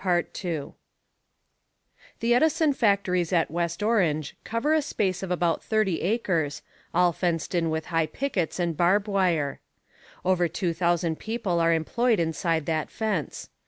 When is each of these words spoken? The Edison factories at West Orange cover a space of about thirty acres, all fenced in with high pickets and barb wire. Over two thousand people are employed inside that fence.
The 0.03 0.73
Edison 2.33 2.73
factories 2.73 3.31
at 3.31 3.51
West 3.51 3.83
Orange 3.83 4.35
cover 4.43 4.73
a 4.73 4.81
space 4.81 5.21
of 5.21 5.29
about 5.29 5.63
thirty 5.63 6.01
acres, 6.01 6.63
all 6.91 7.13
fenced 7.13 7.53
in 7.53 7.69
with 7.69 7.85
high 7.93 8.07
pickets 8.07 8.57
and 8.59 8.75
barb 8.75 9.07
wire. 9.07 9.59
Over 10.25 10.47
two 10.47 10.73
thousand 10.73 11.17
people 11.19 11.59
are 11.59 11.71
employed 11.71 12.19
inside 12.19 12.65
that 12.65 12.89
fence. 12.89 13.51